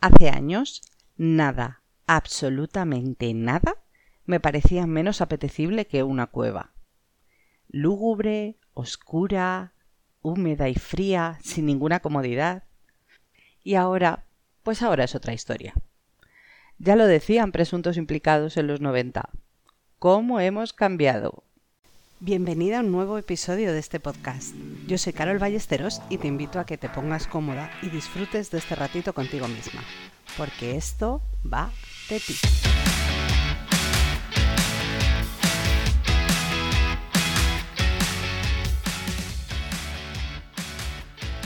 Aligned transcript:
Hace 0.00 0.28
años, 0.28 0.82
nada, 1.16 1.82
absolutamente 2.06 3.32
nada, 3.34 3.76
me 4.24 4.40
parecía 4.40 4.86
menos 4.86 5.20
apetecible 5.20 5.86
que 5.86 6.02
una 6.02 6.26
cueva. 6.26 6.72
Lúgubre, 7.68 8.56
oscura, 8.74 9.72
húmeda 10.22 10.68
y 10.68 10.74
fría, 10.74 11.38
sin 11.42 11.66
ninguna 11.66 12.00
comodidad. 12.00 12.64
Y 13.62 13.74
ahora, 13.74 14.26
pues 14.62 14.82
ahora 14.82 15.04
es 15.04 15.14
otra 15.14 15.32
historia. 15.32 15.74
Ya 16.78 16.96
lo 16.96 17.06
decían 17.06 17.52
presuntos 17.52 17.96
implicados 17.96 18.56
en 18.56 18.66
los 18.66 18.80
90. 18.80 19.30
¿Cómo 19.98 20.40
hemos 20.40 20.72
cambiado? 20.72 21.45
Bienvenida 22.26 22.78
a 22.78 22.80
un 22.80 22.90
nuevo 22.90 23.18
episodio 23.18 23.72
de 23.72 23.78
este 23.78 24.00
podcast. 24.00 24.52
Yo 24.88 24.98
soy 24.98 25.12
Carol 25.12 25.38
Ballesteros 25.38 26.02
y 26.10 26.18
te 26.18 26.26
invito 26.26 26.58
a 26.58 26.66
que 26.66 26.76
te 26.76 26.88
pongas 26.88 27.28
cómoda 27.28 27.70
y 27.82 27.88
disfrutes 27.88 28.50
de 28.50 28.58
este 28.58 28.74
ratito 28.74 29.12
contigo 29.12 29.46
misma, 29.46 29.80
porque 30.36 30.74
esto 30.74 31.22
va 31.46 31.70
de 32.10 32.18
ti. 32.18 32.34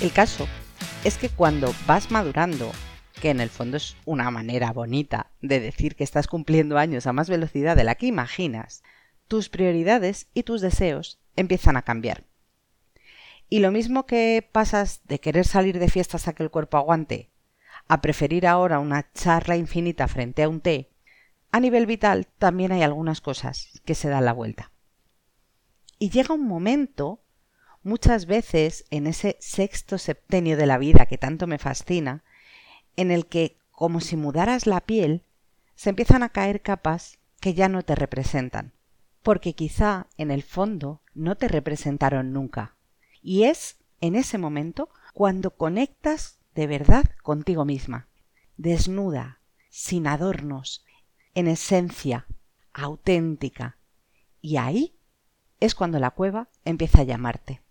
El 0.00 0.12
caso 0.12 0.46
es 1.02 1.18
que 1.18 1.28
cuando 1.28 1.74
vas 1.88 2.12
madurando, 2.12 2.70
que 3.20 3.30
en 3.30 3.40
el 3.40 3.50
fondo 3.50 3.78
es 3.78 3.96
una 4.04 4.30
manera 4.30 4.72
bonita 4.72 5.32
de 5.42 5.58
decir 5.58 5.96
que 5.96 6.04
estás 6.04 6.28
cumpliendo 6.28 6.78
años 6.78 7.08
a 7.08 7.12
más 7.12 7.28
velocidad 7.28 7.74
de 7.74 7.82
la 7.82 7.96
que 7.96 8.06
imaginas, 8.06 8.84
tus 9.28 9.50
prioridades 9.50 10.26
y 10.34 10.42
tus 10.42 10.60
deseos 10.60 11.20
empiezan 11.36 11.76
a 11.76 11.82
cambiar. 11.82 12.24
Y 13.50 13.60
lo 13.60 13.70
mismo 13.70 14.06
que 14.06 14.46
pasas 14.50 15.02
de 15.04 15.20
querer 15.20 15.46
salir 15.46 15.78
de 15.78 15.88
fiestas 15.88 16.26
a 16.26 16.32
que 16.32 16.42
el 16.42 16.50
cuerpo 16.50 16.76
aguante, 16.76 17.30
a 17.86 18.00
preferir 18.00 18.46
ahora 18.46 18.80
una 18.80 19.10
charla 19.12 19.56
infinita 19.56 20.08
frente 20.08 20.42
a 20.42 20.48
un 20.48 20.60
té, 20.60 20.90
a 21.50 21.60
nivel 21.60 21.86
vital 21.86 22.26
también 22.38 22.72
hay 22.72 22.82
algunas 22.82 23.20
cosas 23.20 23.80
que 23.84 23.94
se 23.94 24.08
dan 24.08 24.24
la 24.24 24.32
vuelta. 24.32 24.70
Y 25.98 26.10
llega 26.10 26.34
un 26.34 26.46
momento, 26.46 27.22
muchas 27.82 28.26
veces 28.26 28.84
en 28.90 29.06
ese 29.06 29.36
sexto 29.40 29.96
septenio 29.96 30.56
de 30.56 30.66
la 30.66 30.78
vida 30.78 31.06
que 31.06 31.16
tanto 31.16 31.46
me 31.46 31.58
fascina, 31.58 32.22
en 32.96 33.10
el 33.10 33.26
que, 33.26 33.56
como 33.70 34.00
si 34.00 34.16
mudaras 34.16 34.66
la 34.66 34.80
piel, 34.80 35.24
se 35.74 35.90
empiezan 35.90 36.22
a 36.22 36.28
caer 36.28 36.60
capas 36.60 37.18
que 37.40 37.54
ya 37.54 37.68
no 37.68 37.82
te 37.82 37.94
representan 37.94 38.74
porque 39.22 39.54
quizá 39.54 40.06
en 40.16 40.30
el 40.30 40.42
fondo 40.42 41.02
no 41.14 41.36
te 41.36 41.48
representaron 41.48 42.32
nunca. 42.32 42.76
Y 43.22 43.44
es 43.44 43.78
en 44.00 44.14
ese 44.16 44.38
momento 44.38 44.88
cuando 45.12 45.50
conectas 45.50 46.38
de 46.54 46.66
verdad 46.66 47.04
contigo 47.22 47.64
misma, 47.64 48.08
desnuda, 48.56 49.40
sin 49.68 50.06
adornos, 50.06 50.84
en 51.34 51.48
esencia, 51.48 52.26
auténtica. 52.72 53.76
Y 54.40 54.56
ahí 54.56 54.94
es 55.60 55.74
cuando 55.74 55.98
la 55.98 56.10
cueva 56.10 56.48
empieza 56.64 57.00
a 57.00 57.04
llamarte, 57.04 57.62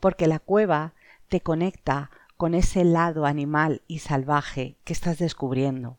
porque 0.00 0.26
la 0.26 0.38
cueva 0.38 0.94
te 1.28 1.40
conecta 1.40 2.10
con 2.36 2.54
ese 2.54 2.84
lado 2.84 3.26
animal 3.26 3.82
y 3.86 4.00
salvaje 4.00 4.76
que 4.84 4.92
estás 4.92 5.18
descubriendo, 5.18 5.98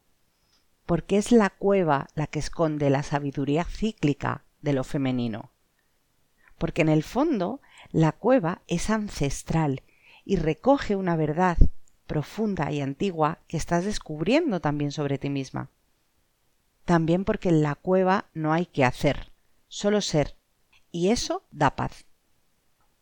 porque 0.85 1.17
es 1.17 1.31
la 1.31 1.49
cueva 1.49 2.07
la 2.15 2.27
que 2.27 2.39
esconde 2.39 2.89
la 2.89 3.03
sabiduría 3.03 3.63
cíclica 3.63 4.43
de 4.63 4.73
lo 4.73 4.83
femenino. 4.83 5.51
Porque 6.57 6.81
en 6.81 6.89
el 6.89 7.03
fondo 7.03 7.61
la 7.91 8.13
cueva 8.13 8.63
es 8.67 8.89
ancestral 8.89 9.83
y 10.25 10.37
recoge 10.37 10.95
una 10.95 11.15
verdad 11.15 11.57
profunda 12.07 12.71
y 12.71 12.81
antigua 12.81 13.39
que 13.47 13.57
estás 13.57 13.85
descubriendo 13.85 14.61
también 14.61 14.91
sobre 14.91 15.17
ti 15.17 15.29
misma. 15.29 15.69
También 16.85 17.25
porque 17.25 17.49
en 17.49 17.61
la 17.61 17.75
cueva 17.75 18.25
no 18.33 18.53
hay 18.53 18.65
que 18.65 18.85
hacer, 18.85 19.31
solo 19.67 20.01
ser, 20.01 20.35
y 20.91 21.09
eso 21.09 21.43
da 21.51 21.75
paz. 21.75 22.05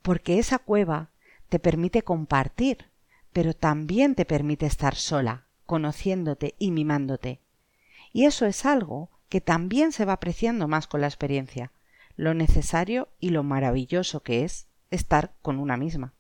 Porque 0.02 0.40
esa 0.40 0.60
cueva 0.60 1.12
te 1.50 1.60
permite 1.60 2.04
compartir, 2.04 2.90
pero 3.34 3.54
también 3.54 4.16
te 4.16 4.26
permite 4.26 4.66
estar 4.66 4.96
sola, 4.96 5.46
conociéndote 5.66 6.56
y 6.58 6.72
mimándote. 6.72 7.42
Y 8.14 8.26
eso 8.26 8.46
es 8.46 8.66
algo 8.66 9.10
que 9.31 9.40
también 9.40 9.94
se 9.94 10.03
va 10.03 10.12
apreciando 10.12 10.68
más 10.68 10.88
con 10.88 11.00
la 11.00 11.08
experiencia, 11.08 11.72
lo 12.18 12.34
necesario 12.34 13.08
y 13.18 13.30
lo 13.30 13.44
maravilloso 13.44 14.24
que 14.24 14.44
es 14.44 14.68
estar 14.90 15.36
con 15.42 15.58
una 15.58 15.78
misma. 15.78 16.14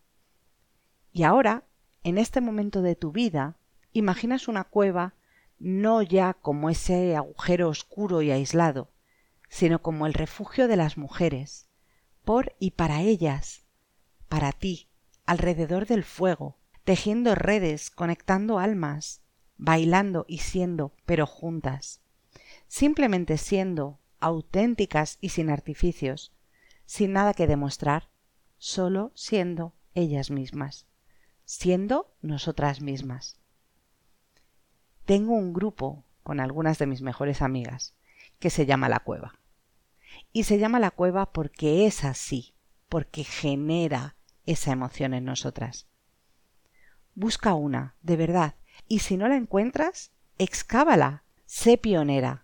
Y 1.11 1.23
ahora, 1.23 1.65
en 2.05 2.17
este 2.17 2.39
momento 2.39 2.81
de 2.81 2.95
tu 2.95 3.11
vida, 3.11 3.57
imaginas 3.91 4.47
una 4.47 4.63
cueva 4.63 5.13
no 5.59 6.01
ya 6.01 6.35
como 6.35 6.69
ese 6.69 7.17
agujero 7.17 7.67
oscuro 7.67 8.21
y 8.21 8.31
aislado, 8.31 8.93
sino 9.49 9.81
como 9.81 10.07
el 10.07 10.13
refugio 10.13 10.69
de 10.69 10.77
las 10.77 10.97
mujeres, 10.97 11.67
por 12.23 12.55
y 12.59 12.71
para 12.71 13.01
ellas, 13.01 13.65
para 14.29 14.53
ti, 14.53 14.87
alrededor 15.25 15.85
del 15.85 16.05
fuego, 16.05 16.59
tejiendo 16.85 17.35
redes, 17.35 17.91
conectando 17.91 18.57
almas, 18.57 19.21
bailando 19.57 20.23
y 20.29 20.37
siendo, 20.37 20.93
pero 21.05 21.27
juntas 21.27 22.01
simplemente 22.71 23.37
siendo 23.37 23.99
auténticas 24.21 25.17
y 25.19 25.29
sin 25.29 25.49
artificios, 25.49 26.31
sin 26.85 27.11
nada 27.11 27.33
que 27.33 27.45
demostrar, 27.45 28.07
solo 28.59 29.11
siendo 29.13 29.75
ellas 29.93 30.31
mismas, 30.31 30.87
siendo 31.43 32.15
nosotras 32.21 32.79
mismas. 32.79 33.37
Tengo 35.03 35.33
un 35.33 35.51
grupo 35.51 36.05
con 36.23 36.39
algunas 36.39 36.79
de 36.79 36.87
mis 36.87 37.01
mejores 37.01 37.41
amigas 37.41 37.93
que 38.39 38.49
se 38.49 38.65
llama 38.65 38.87
La 38.87 39.01
Cueva. 39.01 39.37
Y 40.31 40.43
se 40.43 40.57
llama 40.57 40.79
La 40.79 40.91
Cueva 40.91 41.33
porque 41.33 41.85
es 41.87 42.05
así, 42.05 42.55
porque 42.87 43.25
genera 43.25 44.15
esa 44.45 44.71
emoción 44.71 45.13
en 45.13 45.25
nosotras. 45.25 45.87
Busca 47.15 47.53
una, 47.53 47.97
de 48.01 48.15
verdad, 48.15 48.55
y 48.87 48.99
si 48.99 49.17
no 49.17 49.27
la 49.27 49.35
encuentras, 49.35 50.13
excávala, 50.37 51.25
sé 51.45 51.77
pionera, 51.77 52.40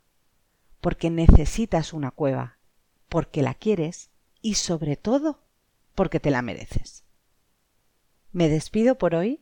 porque 0.87 1.09
necesitas 1.09 1.91
una 1.91 2.11
cueva, 2.11 2.59
porque 3.09 3.41
la 3.41 3.53
quieres 3.53 4.09
y 4.41 4.53
sobre 4.53 4.95
todo 4.95 5.43
porque 5.95 6.21
te 6.21 6.31
la 6.31 6.41
mereces. 6.41 7.03
Me 8.31 8.47
despido 8.47 8.97
por 8.97 9.13
hoy, 9.13 9.41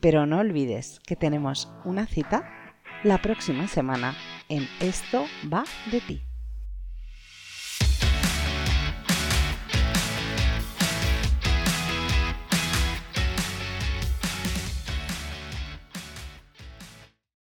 pero 0.00 0.24
no 0.24 0.38
olvides 0.38 0.98
que 1.00 1.14
tenemos 1.14 1.70
una 1.84 2.06
cita 2.06 2.48
la 3.04 3.20
próxima 3.20 3.68
semana 3.68 4.16
en 4.48 4.66
Esto 4.80 5.26
va 5.52 5.64
de 5.92 6.00
ti. 6.00 6.25